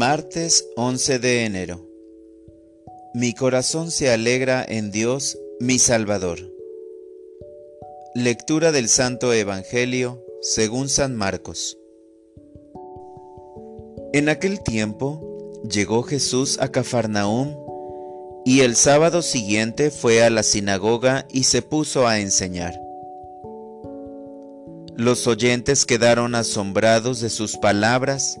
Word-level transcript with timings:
Martes 0.00 0.66
11 0.76 1.18
de 1.18 1.44
enero. 1.44 1.86
Mi 3.12 3.34
corazón 3.34 3.90
se 3.90 4.10
alegra 4.10 4.64
en 4.66 4.90
Dios, 4.90 5.38
mi 5.60 5.78
Salvador. 5.78 6.38
Lectura 8.14 8.72
del 8.72 8.88
Santo 8.88 9.34
Evangelio 9.34 10.24
según 10.40 10.88
San 10.88 11.14
Marcos. 11.16 11.76
En 14.14 14.30
aquel 14.30 14.62
tiempo 14.62 15.60
llegó 15.70 16.02
Jesús 16.02 16.56
a 16.62 16.68
Cafarnaúm 16.68 17.54
y 18.46 18.60
el 18.60 18.76
sábado 18.76 19.20
siguiente 19.20 19.90
fue 19.90 20.22
a 20.22 20.30
la 20.30 20.42
sinagoga 20.42 21.26
y 21.30 21.42
se 21.42 21.60
puso 21.60 22.08
a 22.08 22.20
enseñar. 22.20 22.72
Los 24.96 25.26
oyentes 25.26 25.84
quedaron 25.84 26.34
asombrados 26.36 27.20
de 27.20 27.28
sus 27.28 27.58
palabras, 27.58 28.40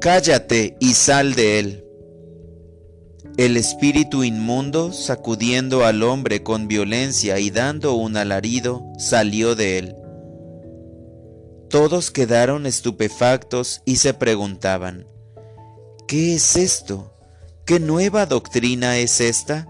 Cállate 0.00 0.76
y 0.78 0.94
sal 0.94 1.34
de 1.34 1.58
él. 1.58 1.84
El 3.36 3.56
espíritu 3.56 4.22
inmundo, 4.22 4.92
sacudiendo 4.92 5.84
al 5.84 6.04
hombre 6.04 6.44
con 6.44 6.68
violencia 6.68 7.40
y 7.40 7.50
dando 7.50 7.94
un 7.94 8.16
alarido, 8.16 8.84
salió 8.96 9.56
de 9.56 9.78
él. 9.78 9.96
Todos 11.68 12.12
quedaron 12.12 12.64
estupefactos 12.64 13.82
y 13.84 13.96
se 13.96 14.14
preguntaban, 14.14 15.08
¿qué 16.06 16.36
es 16.36 16.56
esto? 16.56 17.12
¿Qué 17.66 17.80
nueva 17.80 18.24
doctrina 18.24 18.98
es 18.98 19.20
esta? 19.20 19.66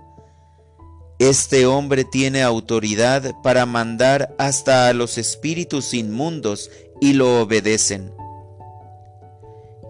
Este 1.19 1.65
hombre 1.65 2.05
tiene 2.05 2.43
autoridad 2.43 3.35
para 3.43 3.65
mandar 3.65 4.35
hasta 4.39 4.89
a 4.89 4.93
los 4.93 5.17
espíritus 5.17 5.95
inmundos 5.95 6.71
y 7.01 7.15
lo 7.15 7.41
obedecen. 7.41 8.13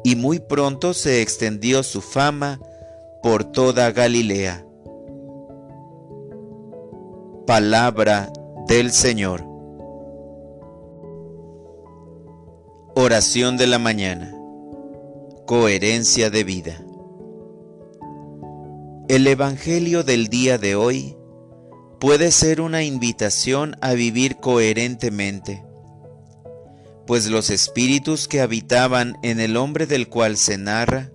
Y 0.09 0.17
muy 0.17 0.39
pronto 0.39 0.95
se 0.95 1.21
extendió 1.21 1.83
su 1.83 2.01
fama 2.01 2.59
por 3.23 3.45
toda 3.45 3.93
Galilea. 3.93 4.65
Palabra 7.47 8.33
del 8.69 8.91
Señor. 8.91 9.45
Oración 12.95 13.59
de 13.59 13.67
la 13.67 13.79
mañana. 13.79 14.35
Coherencia 15.45 16.31
de 16.31 16.43
vida. 16.43 16.83
El 19.09 19.27
Evangelio 19.27 20.05
del 20.05 20.29
día 20.29 20.57
de 20.57 20.75
hoy 20.75 21.19
puede 22.01 22.31
ser 22.31 22.63
una 22.63 22.83
invitación 22.83 23.77
a 23.83 23.93
vivir 23.93 24.39
coherentemente 24.39 25.68
pues 27.09 27.27
los 27.31 27.49
espíritus 27.49 28.29
que 28.29 28.43
habitaban 28.43 29.17
en 29.23 29.41
el 29.41 29.57
hombre 29.57 29.87
del 29.87 30.11
cual 30.11 30.37
se 30.37 30.59
narra, 30.59 31.11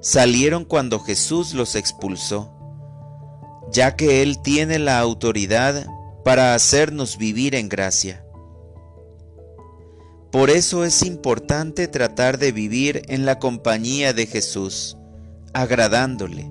salieron 0.00 0.64
cuando 0.64 0.98
Jesús 0.98 1.54
los 1.54 1.76
expulsó, 1.76 2.52
ya 3.70 3.94
que 3.94 4.22
Él 4.22 4.42
tiene 4.42 4.80
la 4.80 4.98
autoridad 4.98 5.86
para 6.24 6.56
hacernos 6.56 7.18
vivir 7.18 7.54
en 7.54 7.68
gracia. 7.68 8.24
Por 10.32 10.50
eso 10.50 10.84
es 10.84 11.04
importante 11.04 11.86
tratar 11.86 12.36
de 12.38 12.50
vivir 12.50 13.02
en 13.06 13.24
la 13.24 13.38
compañía 13.38 14.12
de 14.12 14.26
Jesús, 14.26 14.96
agradándole. 15.52 16.50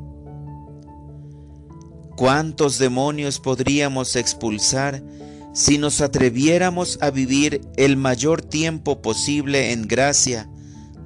¿Cuántos 2.16 2.78
demonios 2.80 3.38
podríamos 3.42 4.16
expulsar 4.16 5.04
si 5.54 5.78
nos 5.78 6.02
atreviéramos 6.02 6.98
a 7.02 7.12
vivir 7.12 7.62
el 7.76 7.98
mayor 7.98 8.42
tiempo 8.42 9.02
posible 9.02 9.72
en 9.72 9.88
gracia 9.88 10.50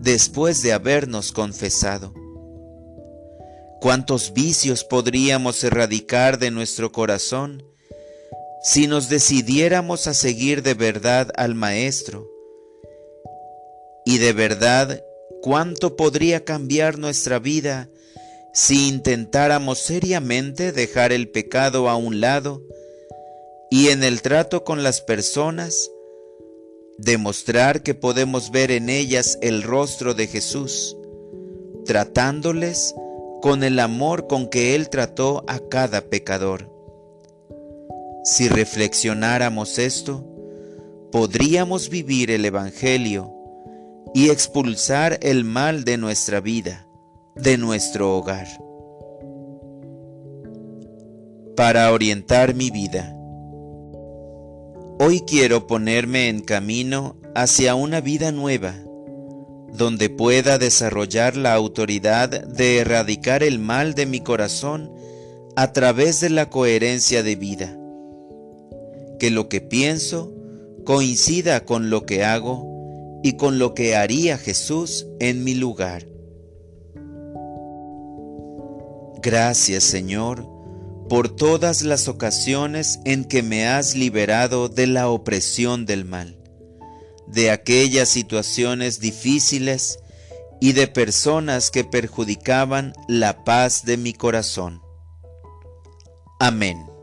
después 0.01 0.61
de 0.61 0.73
habernos 0.73 1.31
confesado. 1.31 2.13
¿Cuántos 3.81 4.33
vicios 4.33 4.83
podríamos 4.83 5.63
erradicar 5.63 6.39
de 6.39 6.51
nuestro 6.51 6.91
corazón 6.91 7.63
si 8.63 8.87
nos 8.87 9.09
decidiéramos 9.09 10.07
a 10.07 10.13
seguir 10.13 10.63
de 10.63 10.73
verdad 10.73 11.31
al 11.35 11.55
Maestro? 11.55 12.29
Y 14.05 14.19
de 14.19 14.33
verdad, 14.33 15.03
¿cuánto 15.41 15.95
podría 15.95 16.45
cambiar 16.45 16.99
nuestra 16.99 17.39
vida 17.39 17.89
si 18.53 18.87
intentáramos 18.87 19.79
seriamente 19.79 20.71
dejar 20.71 21.11
el 21.11 21.29
pecado 21.29 21.89
a 21.89 21.95
un 21.95 22.21
lado 22.21 22.61
y 23.75 23.89
en 23.89 24.05
el 24.05 24.21
trato 24.21 24.63
con 24.63 24.83
las 24.83 25.01
personas, 25.01 25.91
demostrar 26.97 27.83
que 27.83 27.93
podemos 27.93 28.49
ver 28.49 28.71
en 28.71 28.89
ellas 28.89 29.37
el 29.41 29.63
rostro 29.63 30.13
de 30.13 30.27
Jesús, 30.27 30.95
tratándoles 31.83 32.95
con 33.41 33.65
el 33.65 33.81
amor 33.81 34.27
con 34.27 34.47
que 34.47 34.75
Él 34.75 34.87
trató 34.87 35.43
a 35.49 35.59
cada 35.59 36.05
pecador. 36.05 36.71
Si 38.23 38.47
reflexionáramos 38.47 39.77
esto, 39.77 40.25
podríamos 41.11 41.89
vivir 41.89 42.31
el 42.31 42.45
Evangelio 42.45 43.33
y 44.13 44.29
expulsar 44.29 45.19
el 45.21 45.43
mal 45.43 45.83
de 45.83 45.97
nuestra 45.97 46.39
vida, 46.39 46.87
de 47.35 47.57
nuestro 47.57 48.15
hogar. 48.15 48.47
Para 51.57 51.91
orientar 51.91 52.55
mi 52.55 52.71
vida, 52.71 53.11
Hoy 54.97 55.19
quiero 55.27 55.67
ponerme 55.67 56.29
en 56.29 56.39
camino 56.39 57.17
hacia 57.35 57.75
una 57.75 57.99
vida 57.99 58.31
nueva, 58.31 58.75
donde 59.73 60.09
pueda 60.09 60.57
desarrollar 60.57 61.35
la 61.35 61.53
autoridad 61.53 62.29
de 62.29 62.77
erradicar 62.77 63.43
el 63.43 63.59
mal 63.59 63.93
de 63.93 64.05
mi 64.05 64.21
corazón 64.21 64.89
a 65.57 65.73
través 65.73 66.21
de 66.21 66.29
la 66.29 66.49
coherencia 66.49 67.23
de 67.23 67.35
vida. 67.35 67.77
Que 69.19 69.31
lo 69.31 69.49
que 69.49 69.59
pienso 69.59 70.31
coincida 70.85 71.65
con 71.65 71.89
lo 71.89 72.05
que 72.05 72.23
hago 72.23 73.19
y 73.21 73.33
con 73.33 73.59
lo 73.59 73.73
que 73.73 73.97
haría 73.97 74.37
Jesús 74.37 75.07
en 75.19 75.43
mi 75.43 75.55
lugar. 75.55 76.07
Gracias 79.21 79.83
Señor 79.83 80.54
por 81.09 81.29
todas 81.29 81.81
las 81.81 82.07
ocasiones 82.07 82.99
en 83.05 83.25
que 83.25 83.43
me 83.43 83.67
has 83.67 83.95
liberado 83.95 84.69
de 84.69 84.87
la 84.87 85.09
opresión 85.09 85.85
del 85.85 86.05
mal, 86.05 86.37
de 87.27 87.51
aquellas 87.51 88.09
situaciones 88.09 88.99
difíciles 88.99 89.99
y 90.59 90.73
de 90.73 90.87
personas 90.87 91.69
que 91.69 91.83
perjudicaban 91.83 92.93
la 93.07 93.43
paz 93.43 93.85
de 93.85 93.97
mi 93.97 94.13
corazón. 94.13 94.81
Amén. 96.39 96.94